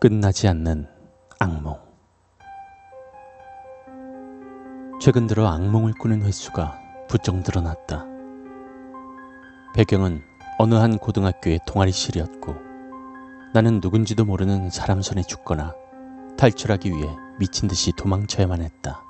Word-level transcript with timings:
끝나지 0.00 0.46
않는 0.46 0.86
악몽. 1.40 1.76
최근 5.00 5.26
들어 5.26 5.48
악몽을 5.48 5.94
꾸는 5.94 6.22
횟수가 6.22 6.78
부쩍 7.08 7.38
늘어났다. 7.38 8.06
배경은 9.74 10.22
어느 10.60 10.74
한 10.74 10.98
고등학교의 10.98 11.58
동아리실이었고 11.66 12.54
나는 13.52 13.80
누군지도 13.82 14.24
모르는 14.24 14.70
사람 14.70 15.02
손에 15.02 15.22
죽거나 15.22 15.74
탈출하기 16.36 16.92
위해 16.92 17.16
미친 17.40 17.66
듯이 17.66 17.90
도망쳐야만 17.90 18.62
했다. 18.62 19.02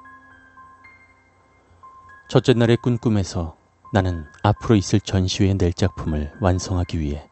첫째 2.30 2.54
날의 2.54 2.78
꾼 2.78 2.96
꿈에서 2.96 3.58
나는 3.92 4.24
앞으로 4.42 4.74
있을 4.74 5.00
전시회에 5.00 5.52
낼 5.52 5.74
작품을 5.74 6.32
완성하기 6.40 6.98
위해 6.98 7.28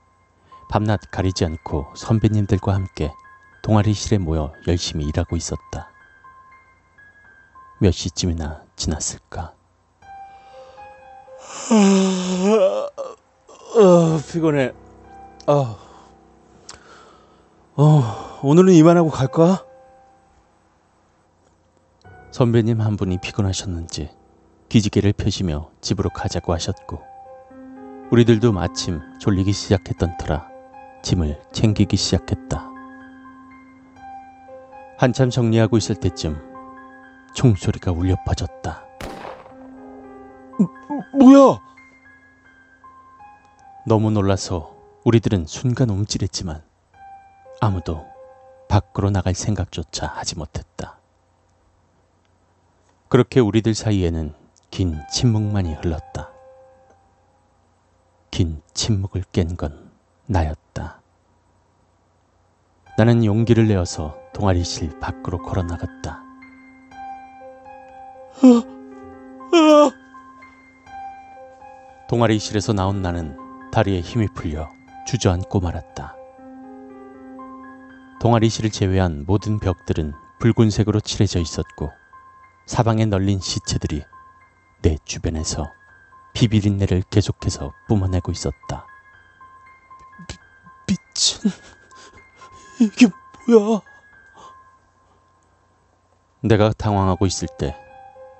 밤낮 0.68 1.00
가리지 1.10 1.46
않고 1.46 1.86
선배님들과 1.94 2.74
함께 2.74 3.10
동아리실에 3.66 4.18
모여 4.18 4.52
열심히 4.68 5.04
일하고 5.06 5.34
있었다. 5.34 5.90
몇 7.80 7.90
시쯤이나 7.90 8.62
지났을까? 8.76 9.54
어, 13.74 14.20
피곤해. 14.30 14.72
어. 15.48 15.76
어, 17.74 18.38
오늘은 18.44 18.72
이만하고 18.72 19.10
갈까? 19.10 19.64
선배님 22.30 22.80
한 22.80 22.96
분이 22.96 23.18
피곤하셨는지 23.20 24.10
기지개를 24.68 25.12
펴시며 25.14 25.70
집으로 25.80 26.10
가자고 26.10 26.52
하셨고, 26.52 27.02
우리들도 28.12 28.52
마침 28.52 29.00
졸리기 29.18 29.50
시작했던 29.50 30.18
터라 30.18 30.48
짐을 31.02 31.42
챙기기 31.52 31.96
시작했다. 31.96 32.75
한참 34.98 35.28
정리하고 35.30 35.76
있을 35.76 35.94
때쯤 35.96 36.40
총소리가 37.34 37.92
울려 37.92 38.16
퍼졌다. 38.24 38.84
뭐야? 41.12 41.60
너무 43.86 44.10
놀라서 44.10 44.74
우리들은 45.04 45.46
순간 45.46 45.90
움찔했지만 45.90 46.62
아무도 47.60 48.06
밖으로 48.68 49.10
나갈 49.10 49.34
생각조차 49.34 50.06
하지 50.06 50.36
못했다. 50.36 50.98
그렇게 53.08 53.38
우리들 53.38 53.74
사이에는 53.74 54.34
긴 54.70 55.00
침묵만이 55.12 55.74
흘렀다. 55.74 56.30
긴 58.30 58.60
침묵을 58.74 59.24
깬 59.30 59.56
건 59.56 59.90
나였다. 60.26 61.00
나는 62.98 63.24
용기를 63.24 63.68
내어서 63.68 64.18
동아리실 64.36 65.00
밖으로 65.00 65.38
걸어 65.38 65.62
나갔다. 65.62 66.22
동아리실에서 72.06 72.74
나온 72.74 73.00
나는 73.00 73.34
다리에 73.72 74.02
힘이 74.02 74.28
풀려 74.34 74.68
주저앉고 75.06 75.60
말았다. 75.60 76.14
동아리실을 78.20 78.68
제외한 78.68 79.24
모든 79.26 79.58
벽들은 79.58 80.12
붉은색으로 80.38 81.00
칠해져 81.00 81.40
있었고 81.40 81.90
사방에 82.66 83.06
널린 83.06 83.40
시체들이 83.40 84.04
내 84.82 84.98
주변에서 85.06 85.72
비비린내를 86.34 87.04
계속해서 87.08 87.72
뿜어내고 87.88 88.32
있었다. 88.32 88.86
미친. 90.86 91.50
이게 92.78 93.06
뭐야? 93.48 93.95
내가 96.48 96.72
당황하고 96.72 97.26
있을 97.26 97.48
때 97.58 97.74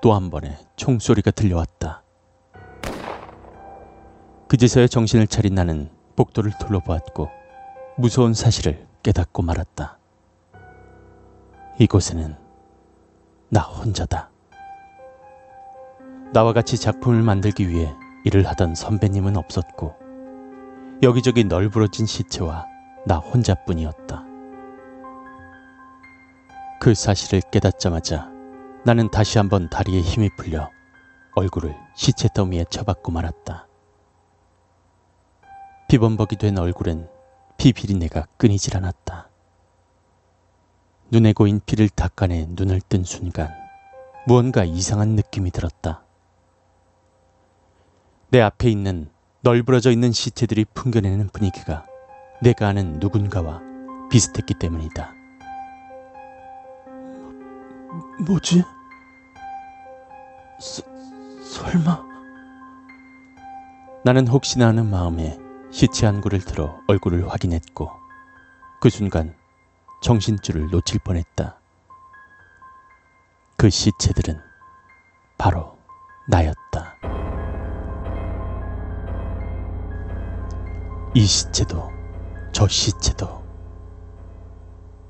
또 0.01 0.13
한 0.13 0.29
번의 0.29 0.55
총소리가 0.75 1.31
들려왔다. 1.31 2.03
그제서야 4.47 4.87
정신을 4.87 5.27
차린 5.27 5.55
나는 5.55 5.89
복도를 6.15 6.51
둘러보았고 6.59 7.29
무서운 7.97 8.33
사실을 8.33 8.87
깨닫고 9.03 9.41
말았다. 9.41 9.97
이곳에는 11.79 12.37
나 13.49 13.61
혼자다. 13.61 14.29
나와 16.31 16.53
같이 16.53 16.77
작품을 16.77 17.23
만들기 17.23 17.67
위해 17.67 17.93
일을 18.25 18.45
하던 18.47 18.75
선배님은 18.75 19.35
없었고 19.35 19.95
여기저기 21.01 21.43
널브러진 21.43 22.05
시체와 22.05 22.65
나 23.05 23.17
혼자뿐이었다. 23.17 24.26
그 26.87 26.95
사실을 26.95 27.41
깨닫자마자 27.51 28.31
나는 28.85 29.11
다시 29.11 29.37
한번 29.37 29.69
다리에 29.69 29.99
힘이 29.99 30.29
풀려 30.37 30.71
얼굴을 31.35 31.75
시체 31.97 32.29
더미에 32.33 32.63
쳐박고 32.69 33.11
말았다. 33.11 33.67
비범벅이 35.89 36.37
된 36.37 36.57
얼굴엔 36.57 37.09
피 37.57 37.73
비린내가 37.73 38.27
끊이질 38.37 38.77
않았다. 38.77 39.29
눈에 41.11 41.33
고인 41.33 41.59
피를 41.65 41.89
닦아내 41.89 42.47
눈을 42.51 42.79
뜬 42.79 43.03
순간 43.03 43.53
무언가 44.25 44.63
이상한 44.63 45.09
느낌이 45.09 45.51
들었다. 45.51 46.05
내 48.29 48.39
앞에 48.39 48.69
있는 48.69 49.09
널브러져 49.41 49.91
있는 49.91 50.13
시체들이 50.13 50.63
풍겨내는 50.73 51.31
분위기가 51.33 51.85
내가 52.41 52.69
아는 52.69 53.01
누군가와 53.01 53.59
비슷했기 54.09 54.53
때문이다. 54.53 55.16
뭐지? 58.25 58.63
서, 60.59 60.83
설마 61.43 62.05
나는 64.03 64.27
혹시나 64.27 64.67
하는 64.67 64.89
마음에 64.89 65.37
시체 65.71 66.05
한 66.05 66.21
구를 66.21 66.39
들어 66.39 66.79
얼굴을 66.87 67.29
확인했고 67.29 67.91
그 68.79 68.89
순간 68.89 69.35
정신줄을 70.01 70.69
놓칠 70.71 70.99
뻔했다. 71.03 71.59
그 73.57 73.69
시체들은 73.69 74.39
바로 75.37 75.77
나였다. 76.29 76.95
이 81.13 81.25
시체도 81.25 81.89
저 82.51 82.67
시체도 82.67 83.43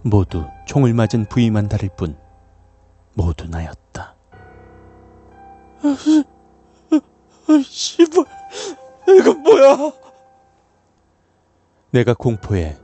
모두 0.04 0.48
총을 0.66 0.94
맞은 0.94 1.26
부위만 1.26 1.68
다를 1.68 1.90
뿐 1.98 2.18
모두 3.17 3.47
나였다. 3.47 4.16
아, 5.81 7.61
씨발. 7.63 8.25
이거 9.09 9.33
뭐야? 9.33 9.91
내가 11.89 12.13
공포에 12.13 12.78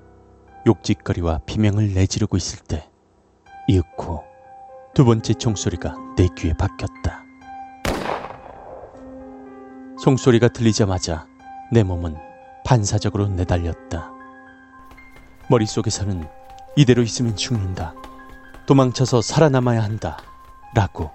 욕짓거리와 0.65 1.41
비명을 1.45 1.93
내지르고 1.93 2.37
있을 2.37 2.59
때 2.65 2.89
이윽고 3.67 4.23
두 4.95 5.05
번째 5.05 5.35
총소리가 5.35 5.95
내 6.17 6.27
귀에 6.35 6.53
박혔다. 6.53 7.23
총소리가 10.01 10.47
들리자마자 10.47 11.27
내 11.71 11.83
몸은 11.83 12.17
반사적으로 12.65 13.27
내달렸다. 13.27 14.11
머릿속에서는 15.49 16.27
이대로 16.75 17.03
있으면 17.03 17.35
죽는다. 17.35 17.93
도망쳐서 18.65 19.21
살아남아야 19.21 19.83
한다. 19.83 20.17
라고 20.73 21.11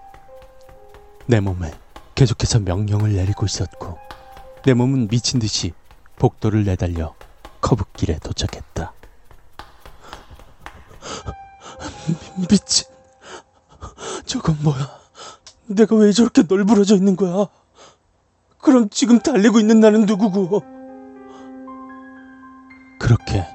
내 1.27 1.41
몸에 1.41 1.73
계속해서 2.15 2.61
명령을 2.61 3.15
내리고 3.15 3.47
있었고 3.47 3.99
내 4.65 4.75
몸은 4.75 5.09
미친 5.09 5.41
듯이 5.41 5.73
복도를 6.17 6.65
내달려 6.65 7.15
커브길에 7.61 8.19
도착했다. 8.19 8.93
미친. 12.49 12.87
저건 14.27 14.59
뭐야? 14.63 14.99
내가 15.67 15.97
왜 15.97 16.13
저렇게 16.13 16.43
널브러져 16.49 16.97
있는 16.97 17.17
거야? 17.17 17.49
그럼 18.59 18.89
지금 18.91 19.21
달리고 19.21 19.61
있는 19.61 19.81
나는 19.81 20.07
누구고? 20.07 20.63
그렇게 22.99 23.47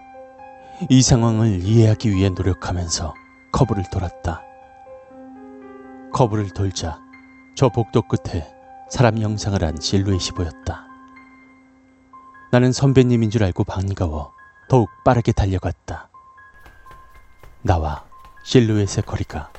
이 0.90 1.02
상황을 1.02 1.62
이해하기 1.64 2.12
위해 2.12 2.30
노력하면서 2.30 3.14
커브를 3.54 3.84
돌았다. 3.92 4.44
커브를 6.12 6.50
돌자 6.50 7.00
저 7.56 7.70
복도 7.70 8.02
끝에 8.02 8.52
사람 8.90 9.20
형상을 9.20 9.64
한 9.64 9.80
실루엣이 9.80 10.32
보였다. 10.32 10.88
나는 12.52 12.72
선배님인 12.72 13.30
줄 13.30 13.44
알고 13.44 13.64
반가워 13.64 14.34
더욱 14.68 14.90
빠르게 15.06 15.32
달려갔다. 15.32 16.10
나와 17.62 18.04
실루엣의 18.44 19.04
거리가 19.06 19.52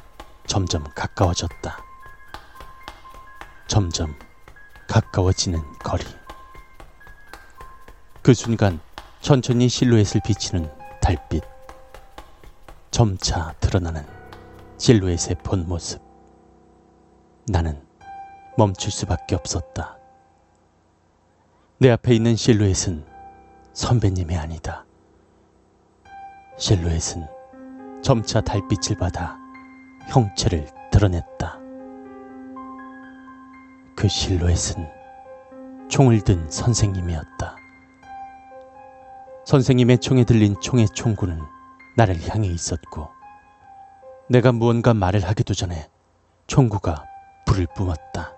점점 0.47 0.85
가까워졌다. 0.95 1.79
점점 3.69 4.15
가까워지는 4.89 5.63
거리. 5.79 6.05
그 8.23 8.35
순간 8.35 8.81
천천히 9.21 9.69
실루엣을 9.69 10.21
비치는 10.25 10.71
달빛. 11.01 11.54
점차 12.95 13.53
드러나는 13.59 14.07
실루엣의 14.79 15.39
본 15.43 15.67
모습. 15.67 16.01
나는 17.49 17.83
멈출 18.57 18.93
수밖에 18.93 19.35
없었다. 19.35 19.99
내 21.79 21.91
앞에 21.91 22.15
있는 22.15 22.37
실루엣은 22.37 23.05
선배님이 23.73 24.37
아니다. 24.37 24.87
실루엣은 26.57 27.27
점차 28.01 28.41
달빛을 28.41 28.97
받아 28.97 29.39
형체를 30.11 30.69
드러냈다. 30.93 31.59
그 33.97 34.07
실루엣은 34.07 34.89
총을 35.89 36.21
든 36.21 36.49
선생님이었다. 36.49 37.57
선생님의 39.47 39.99
총에 39.99 40.23
들린 40.23 40.55
총의 40.61 40.87
총구는 40.91 41.54
나를 41.97 42.17
향해 42.29 42.49
있었고, 42.49 43.09
내가 44.29 44.53
무언가 44.53 44.95
말을 44.95 45.25
하기도 45.25 45.55
전에 45.55 45.89
총구가 46.47 47.05
불을 47.47 47.67
뿜었다. 47.75 48.33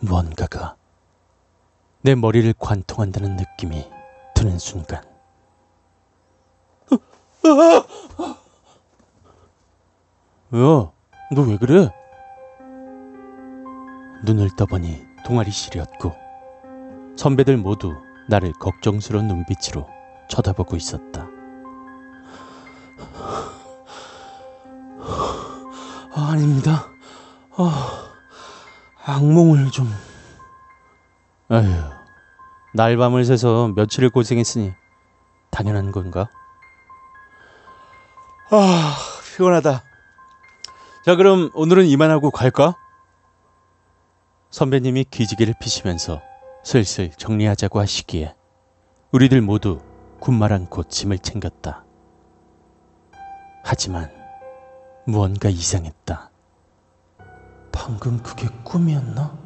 무언가가 0.00 0.76
내 2.02 2.14
머리를 2.14 2.52
관통한다는 2.58 3.36
느낌이 3.36 3.88
드는 4.34 4.58
순간, 4.58 5.02
야, 10.54 10.92
너 11.30 11.42
왜 11.46 11.56
그래? 11.58 11.90
눈을 14.24 14.48
떠보니 14.56 15.06
동아리 15.24 15.50
실이었고 15.50 16.12
선배들 17.16 17.56
모두 17.56 17.94
나를 18.28 18.52
걱정스러운 18.54 19.28
눈빛으로 19.28 19.86
쳐다보고 20.28 20.76
있었다. 20.76 21.28
아, 26.14 26.30
아닙니다. 26.32 26.86
아, 27.56 28.12
악몽을 29.04 29.70
좀. 29.70 29.88
아휴, 31.48 31.68
날밤을 32.74 33.24
새서 33.24 33.68
며칠을 33.68 34.10
고생했으니 34.10 34.72
당연한 35.50 35.92
건가? 35.92 36.28
아, 38.50 38.96
피곤하다. 39.32 39.82
자, 41.04 41.16
그럼 41.16 41.50
오늘은 41.54 41.86
이만하고 41.86 42.30
갈까? 42.30 42.76
선배님이 44.50 45.04
기지개를 45.10 45.54
피시면서 45.60 46.20
슬슬 46.64 47.10
정리하자고 47.10 47.80
하시기에 47.80 48.34
우리들 49.12 49.40
모두 49.40 49.80
군말 50.20 50.52
않고 50.52 50.84
짐을 50.84 51.18
챙겼다. 51.18 51.84
하지만 53.64 54.10
무언가 55.06 55.48
이상했다. 55.48 56.30
방금 57.72 58.22
그게 58.22 58.48
꿈이었나? 58.64 59.38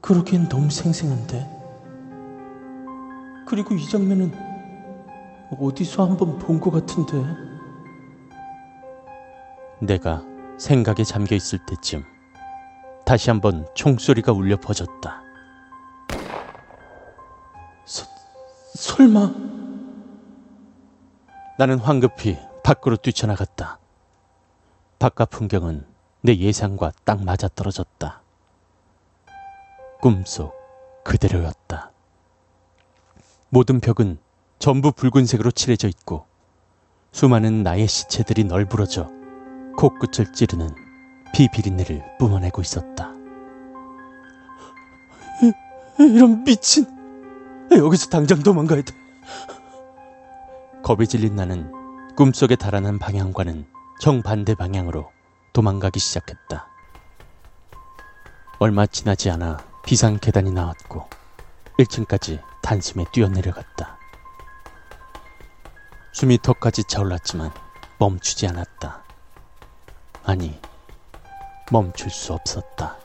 그러기엔 0.00 0.48
너무 0.48 0.70
생생한데. 0.70 1.56
그리고 3.46 3.74
이 3.74 3.88
장면은 3.88 4.32
어디서 5.58 6.06
한번 6.06 6.38
본 6.38 6.60
것 6.60 6.70
같은데. 6.70 7.14
내가 9.80 10.22
생각에 10.58 11.04
잠겨 11.04 11.36
있을 11.36 11.58
때쯤 11.66 12.04
다시 13.06 13.30
한번 13.30 13.66
총소리가 13.74 14.32
울려 14.32 14.56
퍼졌다. 14.58 15.22
설마 18.74 19.34
나는 21.58 21.78
황급히 21.78 22.38
밖으로 22.62 22.96
뛰쳐나갔다. 22.96 23.78
바깥 24.98 25.30
풍경은 25.30 25.86
내 26.20 26.36
예상과 26.36 26.92
딱 27.04 27.24
맞아 27.24 27.48
떨어졌다. 27.48 28.22
꿈속 30.00 30.54
그대로였다. 31.04 31.90
모든 33.48 33.80
벽은 33.80 34.18
전부 34.58 34.92
붉은색으로 34.92 35.50
칠해져 35.50 35.88
있고 35.88 36.26
수많은 37.12 37.62
나의 37.62 37.88
시체들이 37.88 38.44
널브러져 38.44 39.08
코끝을 39.76 40.32
찌르는 40.32 40.68
비비린내를 41.32 42.18
뿜어내고 42.18 42.60
있었다. 42.62 43.12
이런 45.98 46.44
미친. 46.44 46.97
여기서 47.70 48.08
당장 48.08 48.42
도망가야 48.42 48.82
돼. 48.82 48.94
겁에 50.82 51.06
질린 51.06 51.36
나는 51.36 51.72
꿈속에 52.16 52.56
달아난 52.56 52.98
방향과는 52.98 53.66
정반대 54.00 54.54
방향으로 54.54 55.10
도망가기 55.52 56.00
시작했다. 56.00 56.68
얼마 58.58 58.86
지나지 58.86 59.30
않아 59.30 59.58
비상 59.84 60.18
계단이 60.18 60.50
나왔고 60.50 61.08
1층까지 61.78 62.42
단숨에 62.62 63.04
뛰어내려갔다. 63.12 63.98
숨이 66.12 66.38
턱까지 66.42 66.84
차올랐지만 66.84 67.50
멈추지 67.98 68.46
않았다. 68.48 69.04
아니, 70.24 70.60
멈출 71.70 72.10
수 72.10 72.32
없었다. 72.32 72.96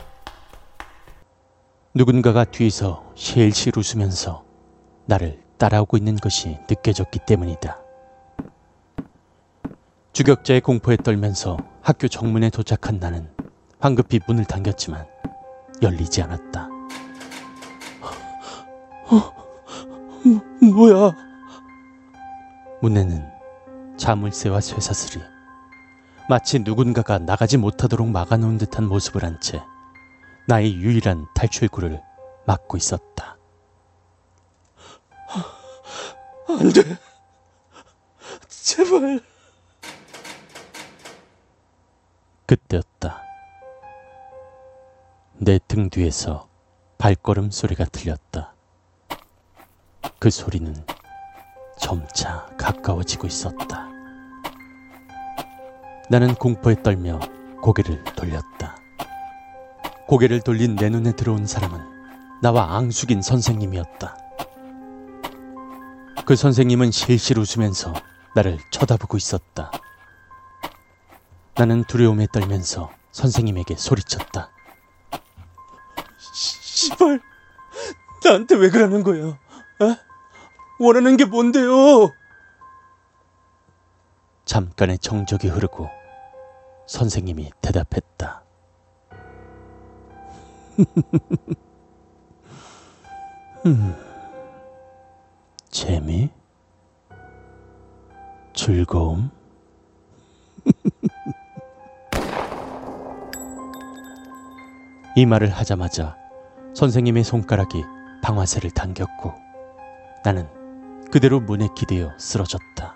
누군가가 1.93 2.45
뒤에서 2.45 3.11
실실 3.15 3.73
웃으면서 3.77 4.43
나를 5.05 5.41
따라오고 5.57 5.97
있는 5.97 6.15
것이 6.15 6.57
느껴졌기 6.69 7.19
때문이다. 7.25 7.77
주격자의 10.13 10.61
공포에 10.61 10.97
떨면서 10.97 11.57
학교 11.81 12.07
정문에 12.07 12.49
도착한 12.49 12.99
나는 12.99 13.29
황급히 13.79 14.19
문을 14.27 14.45
당겼지만 14.45 15.05
열리지 15.81 16.21
않았다. 16.21 16.69
뭐야? 20.61 21.15
문에는 22.81 23.29
자물쇠와 23.97 24.61
쇠사슬이 24.61 25.23
마치 26.29 26.59
누군가가 26.59 27.17
나가지 27.19 27.57
못하도록 27.57 28.07
막아놓은 28.07 28.57
듯한 28.57 28.87
모습을 28.87 29.23
한 29.23 29.39
채 29.41 29.61
나의 30.47 30.75
유일한 30.75 31.25
탈출구를 31.35 32.01
막고 32.45 32.75
있었다. 32.77 33.37
안 36.59 36.69
돼. 36.71 36.97
제발. 38.47 39.19
그때였다. 42.45 43.21
내 45.37 45.59
등 45.67 45.89
뒤에서 45.89 46.47
발걸음 46.97 47.51
소리가 47.51 47.85
들렸다. 47.85 48.53
그 50.19 50.29
소리는 50.29 50.73
점차 51.79 52.45
가까워지고 52.57 53.27
있었다. 53.27 53.89
나는 56.09 56.35
공포에 56.35 56.81
떨며 56.81 57.19
고개를 57.61 58.03
돌렸다. 58.15 58.75
고개를 60.07 60.41
돌린 60.41 60.75
내 60.75 60.89
눈에 60.89 61.13
들어온 61.13 61.45
사람은 61.45 62.41
나와 62.41 62.75
앙숙인 62.77 63.21
선생님이었다. 63.21 64.17
그 66.25 66.35
선생님은 66.35 66.91
실실 66.91 67.37
웃으면서 67.37 67.93
나를 68.35 68.57
쳐다보고 68.71 69.17
있었다. 69.17 69.71
나는 71.55 71.83
두려움에 71.83 72.27
떨면서 72.31 72.91
선생님에게 73.11 73.75
소리쳤다. 73.75 74.49
시발, 76.17 77.21
나한테 78.23 78.55
왜 78.55 78.69
그러는 78.69 79.03
거야? 79.03 79.27
어? 79.27 79.37
원하는 80.79 81.17
게 81.17 81.25
뭔데요? 81.25 82.09
잠깐의 84.45 84.99
정적이 84.99 85.49
흐르고 85.49 85.89
선생님이 86.87 87.51
대답했다. 87.61 88.43
음, 93.65 94.12
재미? 95.83 96.29
즐거움? 98.53 99.29
이 105.17 105.25
말을 105.25 105.49
하자마자 105.49 106.15
선생님의 106.73 107.25
손가락이 107.25 107.83
방아쇠를 108.23 108.71
당겼고 108.71 109.33
나는 110.23 110.47
그대로 111.11 111.41
문에 111.41 111.67
기대어 111.75 112.17
쓰러졌다. 112.17 112.95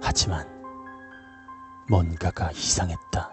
하지만 0.00 0.48
뭔가가 1.90 2.50
이상했다. 2.52 3.30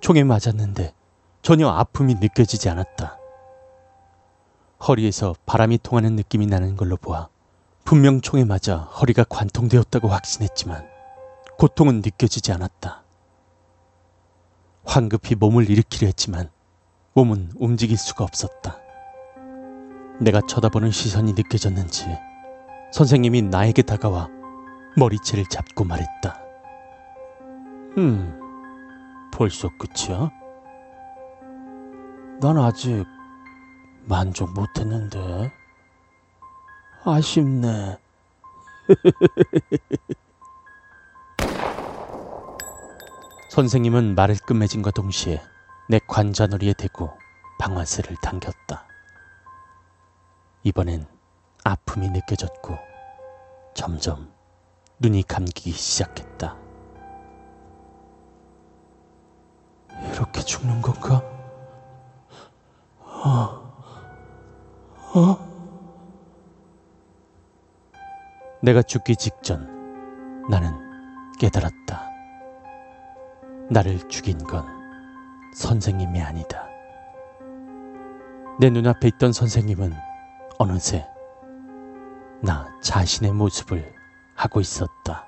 총에 0.00 0.24
맞았는데 0.24 0.92
전혀 1.40 1.68
아픔이 1.68 2.16
느껴지지 2.16 2.68
않았다. 2.68 3.19
허리에서 4.86 5.34
바람이 5.46 5.78
통하는 5.82 6.16
느낌이 6.16 6.46
나는 6.46 6.76
걸로 6.76 6.96
보아 6.96 7.28
분명 7.84 8.20
총에 8.20 8.44
맞아 8.44 8.76
허리가 8.76 9.24
관통되었다고 9.24 10.08
확신했지만 10.08 10.88
고통은 11.58 11.96
느껴지지 11.96 12.52
않았다. 12.52 13.02
황급히 14.84 15.34
몸을 15.34 15.68
일으키려 15.68 16.06
했지만 16.06 16.50
몸은 17.12 17.52
움직일 17.56 17.98
수가 17.98 18.24
없었다. 18.24 18.78
내가 20.20 20.40
쳐다보는 20.40 20.90
시선이 20.90 21.34
느껴졌는지 21.34 22.06
선생님이 22.92 23.42
나에게 23.42 23.82
다가와 23.82 24.28
머리채를 24.96 25.46
잡고 25.46 25.84
말했다. 25.84 26.40
음, 27.98 28.40
벌써 29.32 29.68
끝이야? 29.78 30.30
난 32.40 32.56
아직 32.56 33.04
만족 34.04 34.52
못했는데. 34.52 35.52
아쉽네. 37.04 37.98
선생님은 43.50 44.14
말을 44.14 44.36
끝맺음과 44.46 44.92
동시에 44.92 45.42
내 45.88 45.98
관자놀이에 46.06 46.72
대고 46.74 47.10
방아쇠를 47.58 48.16
당겼다. 48.22 48.86
이번엔 50.62 51.06
아픔이 51.64 52.08
느껴졌고 52.10 52.78
점점 53.74 54.32
눈이 55.00 55.24
감기기 55.24 55.72
시작했다. 55.72 56.56
이렇게 60.12 60.40
죽는 60.42 60.80
건가? 60.80 61.22
어? 63.00 63.59
어? 65.12 65.50
내가 68.62 68.82
죽기 68.82 69.16
직전 69.16 70.46
나는 70.48 70.70
깨달았다. 71.38 72.08
나를 73.70 74.08
죽인 74.08 74.38
건 74.38 74.64
선생님이 75.54 76.20
아니다. 76.20 76.68
내 78.60 78.70
눈앞에 78.70 79.08
있던 79.08 79.32
선생님은 79.32 79.92
어느새 80.58 81.06
나 82.40 82.68
자신의 82.80 83.32
모습을 83.32 83.92
하고 84.36 84.60
있었다. 84.60 85.26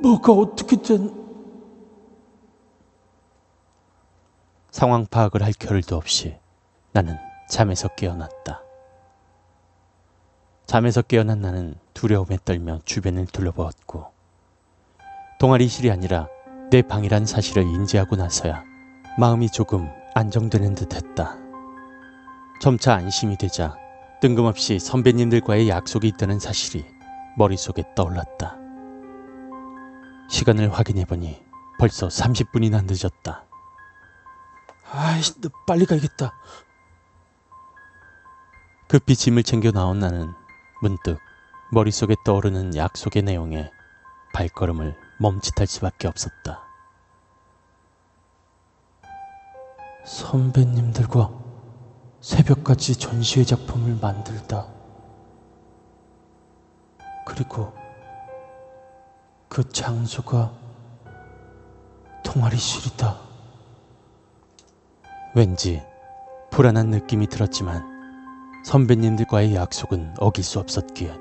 뭐가 0.00 0.32
어떻게 0.32 0.76
된... 0.76 1.21
상황 4.82 5.06
파악을 5.06 5.44
할 5.44 5.52
겨를도 5.52 5.94
없이 5.94 6.36
나는 6.90 7.16
잠에서 7.48 7.86
깨어났다. 7.86 8.62
잠에서 10.66 11.02
깨어난 11.02 11.40
나는 11.40 11.76
두려움에 11.94 12.36
떨며 12.44 12.80
주변을 12.84 13.26
둘러보았고 13.26 14.06
동아리실이 15.38 15.88
아니라 15.88 16.26
내 16.72 16.82
방이란 16.82 17.26
사실을 17.26 17.62
인지하고 17.62 18.16
나서야 18.16 18.64
마음이 19.20 19.50
조금 19.50 19.88
안정되는 20.16 20.74
듯 20.74 20.96
했다. 20.96 21.36
점차 22.60 22.94
안심이 22.94 23.38
되자 23.38 23.76
뜬금없이 24.20 24.80
선배님들과의 24.80 25.68
약속이 25.68 26.08
있다는 26.08 26.40
사실이 26.40 26.84
머릿속에 27.38 27.84
떠올랐다. 27.94 28.56
시간을 30.28 30.72
확인해보니 30.72 31.40
벌써 31.78 32.08
30분이나 32.08 32.82
늦었다. 32.84 33.44
아이씨, 34.94 35.40
너 35.40 35.48
빨리 35.66 35.86
가야겠다. 35.86 36.32
급히 38.88 39.16
짐을 39.16 39.42
챙겨 39.42 39.70
나온 39.70 39.98
나는 39.98 40.34
문득 40.82 41.18
머릿속에 41.72 42.14
떠오르는 42.26 42.76
약속의 42.76 43.22
내용에 43.22 43.70
발걸음을 44.34 44.94
멈칫할 45.18 45.66
수밖에 45.66 46.08
없었다. 46.08 46.60
선배님들과 50.04 51.30
새벽까지 52.20 52.96
전시회 52.96 53.44
작품을 53.44 53.96
만들다. 54.00 54.66
그리고 57.24 57.72
그 59.48 59.66
장소가 59.70 60.52
동아리실이다. 62.24 63.31
왠지 65.34 65.82
불안한 66.50 66.88
느낌이 66.88 67.26
들었지만 67.26 67.82
선배님들과의 68.66 69.54
약속은 69.54 70.16
어길 70.18 70.44
수 70.44 70.58
없었기에 70.58 71.16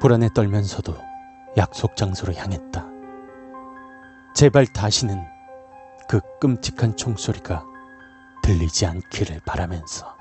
불안에 0.00 0.30
떨면서도 0.34 0.96
약속 1.56 1.96
장소로 1.96 2.34
향했다. 2.34 2.86
제발 4.34 4.66
다시는 4.66 5.22
그 6.08 6.20
끔찍한 6.40 6.96
총소리가 6.96 7.64
들리지 8.42 8.86
않기를 8.86 9.40
바라면서. 9.46 10.19